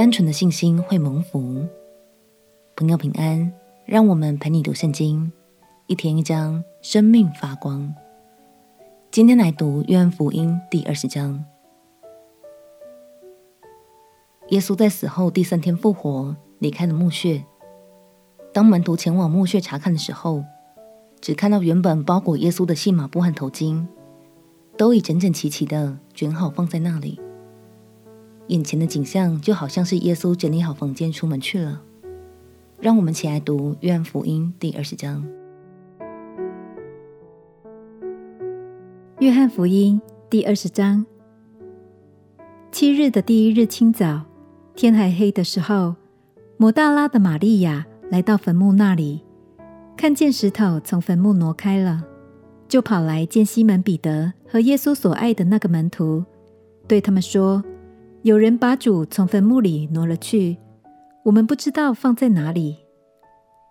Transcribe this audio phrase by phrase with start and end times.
[0.00, 1.68] 单纯的信心会蒙福。
[2.74, 3.52] 朋友平安，
[3.84, 5.30] 让我们陪你读圣经，
[5.88, 7.94] 一天一章，生命发光。
[9.10, 11.44] 今天来读约翰福音第二十章。
[14.48, 17.44] 耶稣在死后第三天复活，离开了墓穴。
[18.54, 20.42] 当门徒前往墓穴查看的时候，
[21.20, 23.86] 只看到原本包裹耶稣的细麻布和头巾，
[24.78, 27.20] 都已整整齐齐的卷好放在那里。
[28.50, 31.80] 眼前的景象就好像是耶稣整理好房间出门去了。
[32.80, 35.24] 让我们起来读约翰福音第二十章。
[39.20, 41.06] 约翰福音第二十章。
[42.72, 44.22] 七日的第一日清早，
[44.74, 45.94] 天还黑的时候，
[46.56, 49.22] 抹大拉的玛利亚来到坟墓那里，
[49.96, 52.02] 看见石头从坟墓挪开了，
[52.66, 56.24] 就跑来见西门彼得和耶稣所爱的那个门徒，
[56.88, 57.62] 对他们说。
[58.22, 60.58] 有人把主从坟墓里挪了去，
[61.24, 62.76] 我们不知道放在哪里。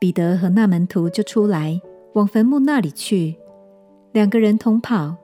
[0.00, 1.80] 彼得和那门徒就出来
[2.14, 3.36] 往坟墓那里去，
[4.10, 5.14] 两个人同跑。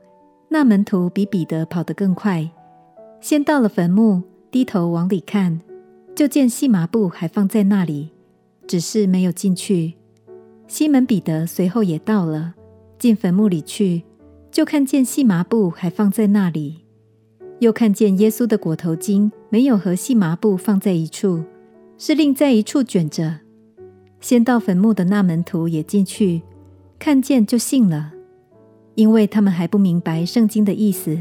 [0.48, 2.48] 那门徒比彼得跑得更快，
[3.20, 5.61] 先到了坟墓，低头往里看，
[6.14, 8.11] 就见细麻布还放在那里，
[8.69, 9.94] 只是没有进去。
[10.69, 12.55] 西门彼得随后也到了，
[13.00, 14.05] 进坟墓里去，
[14.52, 16.84] 就看见细麻布还放在那里。
[17.61, 21.42] 又看见耶稣的裹头巾没有和细麻布放在一处，
[21.97, 23.41] 是另在一处卷着。
[24.20, 26.42] 先到坟墓的那门徒也进去，
[26.98, 28.12] 看见就信了，
[28.95, 31.19] 因为他们还不明白圣经的意思，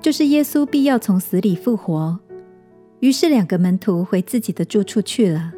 [0.00, 2.18] 就是耶稣必要从死里复活。
[3.00, 5.52] 于是两个门徒回自己的住处去了。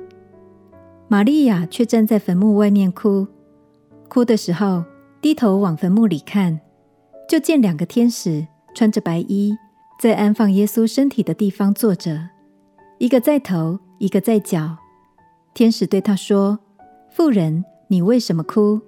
[1.09, 3.27] 玛利亚却站在坟墓外面哭，
[4.09, 4.83] 哭的时候
[5.21, 6.59] 低头往坟墓里看，
[7.29, 9.55] 就见两个天使穿着白衣。
[9.99, 12.29] 在安放耶稣身体的地方坐着，
[12.99, 14.77] 一个在头，一个在脚。
[15.55, 16.59] 天使对他说
[17.11, 18.79] ：“妇人，你为什么哭？”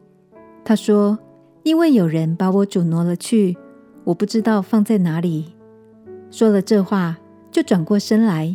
[0.63, 1.19] 他说
[1.65, 3.57] ：“因为有人把我主挪了去，
[4.05, 5.55] 我不知道放在哪里。”
[6.31, 7.19] 说了这话，
[7.51, 8.55] 就转过身来，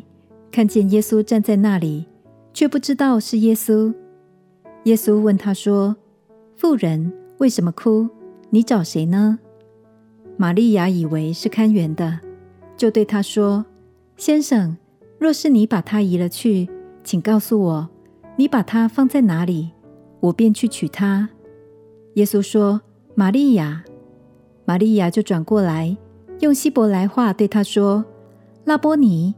[0.51, 2.05] 看见耶稣站在那里，
[2.53, 3.91] 却不知道是耶稣。
[4.83, 5.95] 耶稣问他说
[6.55, 8.07] ：“妇人，为什么哭？
[8.51, 9.39] 你找谁呢？”
[10.37, 12.19] 玛利亚以为是看园的。
[12.75, 13.65] 就对他说
[14.17, 14.77] ：“先生，
[15.19, 16.69] 若是你把他移了去，
[17.03, 17.89] 请告诉我，
[18.35, 19.71] 你把他放在哪里，
[20.19, 21.29] 我便去取他。”
[22.15, 22.81] 耶稣说
[23.15, 23.83] ：“玛利亚。”
[24.65, 25.95] 玛利亚就转过来，
[26.39, 28.03] 用希伯来话对他说
[28.65, 29.35] ：“拉波尼。”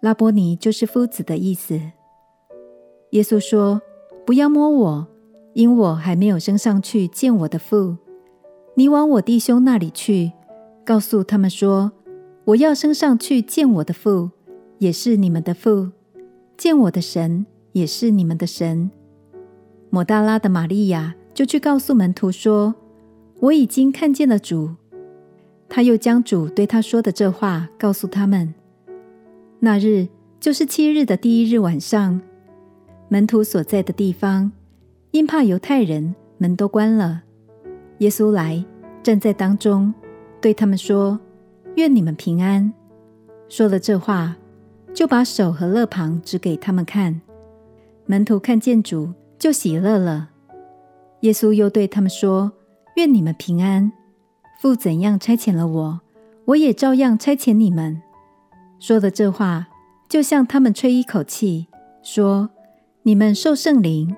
[0.00, 1.80] 拉波尼就是夫子的意思。
[3.10, 3.80] 耶稣说
[4.26, 5.06] ：“不要摸我，
[5.54, 7.96] 因我还没有升上去见我的父。
[8.74, 10.32] 你往我弟兄那里去，
[10.84, 11.92] 告诉他们说。”
[12.48, 14.30] 我要升上去见我的父，
[14.78, 15.90] 也是你们的父；
[16.56, 18.90] 见我的神，也是你们的神。
[19.90, 22.74] 抹大拉的玛利亚就去告诉门徒说
[23.40, 24.70] ：“我已经看见了主。”
[25.68, 28.54] 他又将主对他说的这话告诉他们。
[29.60, 30.08] 那日
[30.40, 32.18] 就是七日的第一日晚上，
[33.08, 34.50] 门徒所在的地方，
[35.10, 37.24] 因怕犹太人，门都关了。
[37.98, 38.64] 耶稣来
[39.02, 39.92] 站在当中，
[40.40, 41.20] 对他们说。
[41.78, 42.72] 愿你们平安。
[43.48, 44.36] 说了这话，
[44.92, 47.20] 就把手和肋旁指给他们看。
[48.04, 50.30] 门徒看见主，就喜乐了。
[51.20, 52.50] 耶稣又对他们说
[52.98, 53.92] ：“愿你们平安。
[54.60, 56.00] 父怎样差遣了我，
[56.46, 58.02] 我也照样差遣你们。”
[58.80, 59.68] 说了这话，
[60.08, 61.68] 就向他们吹一口气，
[62.02, 62.50] 说
[63.04, 64.16] ：“你们受圣灵。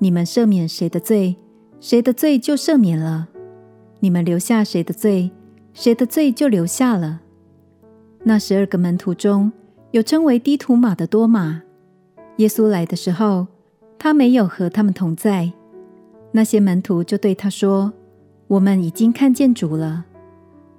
[0.00, 1.36] 你们赦免谁的罪，
[1.80, 3.28] 谁的罪就赦免了；
[4.00, 5.30] 你们留下谁的罪。”
[5.72, 7.20] 谁的罪就留下了。
[8.24, 9.50] 那十二个门徒中
[9.92, 11.62] 有称为低土马的多马。
[12.36, 13.46] 耶稣来的时候，
[13.98, 15.52] 他没有和他们同在。
[16.32, 17.92] 那些门徒就对他说
[18.48, 20.06] ：“我们已经看见主了。”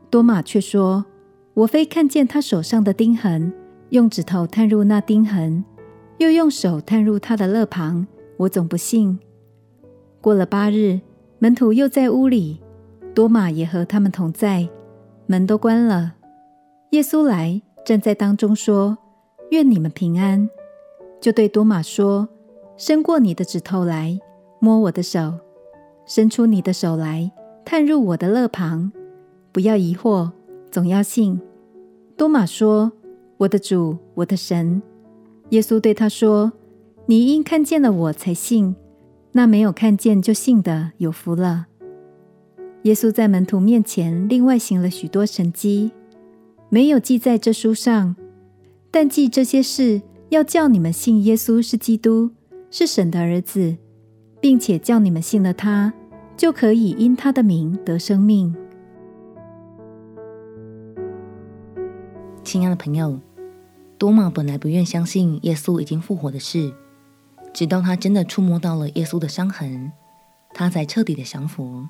[0.09, 1.05] 多马却说
[1.55, 3.51] ：“我非看见他手上的钉痕，
[3.89, 5.63] 用指头探入那钉痕，
[6.17, 9.19] 又用手探入他的肋旁，我总不信。”
[10.21, 10.99] 过了八日，
[11.39, 12.61] 门徒又在屋里，
[13.13, 14.69] 多马也和他们同在。
[15.31, 16.15] 门都关了，
[16.89, 18.97] 耶稣来站在当中说
[19.51, 20.49] ：“愿你们平安。”
[21.21, 22.27] 就对多马说
[22.75, 24.19] ：“伸过你的指头来，
[24.59, 25.31] 摸我的手；
[26.05, 27.31] 伸出你的手来，
[27.63, 28.91] 探入我的肋旁。
[29.53, 30.31] 不要疑惑，
[30.69, 31.39] 总要信。”
[32.17, 32.91] 多马说
[33.39, 34.81] ：“我的主，我的神。”
[35.51, 36.51] 耶稣对他说
[37.07, 38.75] ：“你因看见了我才信，
[39.31, 41.67] 那没有看见就信的有福了。”
[42.83, 45.91] 耶稣在门徒面前另外行了许多神迹，
[46.69, 48.15] 没有记在这书上，
[48.89, 52.31] 但记这些事要叫你们信耶稣是基督，
[52.71, 53.77] 是神的儿子，
[54.39, 55.93] 并且叫你们信了他，
[56.35, 58.55] 就可以因他的名得生命。
[62.43, 63.19] 亲爱的朋友，
[63.99, 66.73] 多马本来不愿相信耶稣已经复活的事，
[67.53, 69.91] 直到他真的触摸到了耶稣的伤痕，
[70.51, 71.85] 他才彻底的降服。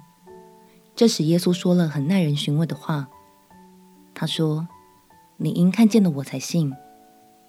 [1.01, 3.09] 这时，耶稣说了很耐人寻味的话。
[4.13, 4.67] 他说
[5.37, 6.71] ：“你因看见了我才信，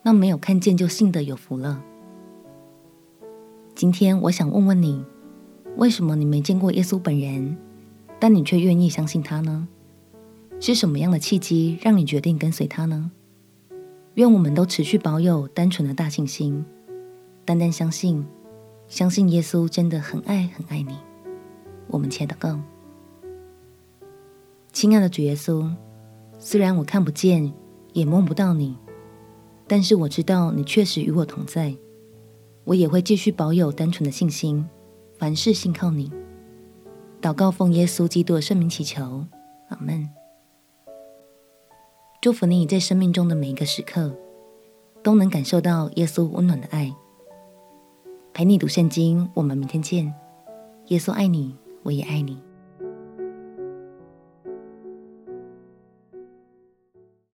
[0.02, 1.84] 那没有看见就信的有福了。”
[3.76, 5.04] 今天我想问问你，
[5.76, 7.58] 为什么你没见过耶稣本人，
[8.18, 9.68] 但你却愿意相信他呢？
[10.58, 13.10] 是什么样的契机让你决定跟随他呢？
[14.14, 16.64] 愿我们都持续保有单纯的大信心，
[17.44, 18.24] 单单相信，
[18.88, 20.96] 相信耶稣真的很爱很爱你。
[21.88, 22.58] 我们且祷告。
[24.72, 25.70] 亲爱的主耶稣，
[26.38, 27.52] 虽然我看不见，
[27.92, 28.74] 也摸不到你，
[29.68, 31.76] 但是我知道你确实与我同在。
[32.64, 34.66] 我也会继续保有单纯的信心，
[35.18, 36.10] 凡事信靠你。
[37.20, 39.26] 祷告奉耶稣基督的圣名祈求，
[39.68, 40.08] 阿门。
[42.22, 44.16] 祝福你在生命中的每一个时刻，
[45.02, 46.94] 都能感受到耶稣温暖的爱。
[48.32, 50.14] 陪你读圣经，我们明天见。
[50.86, 52.40] 耶稣爱你，我也爱你。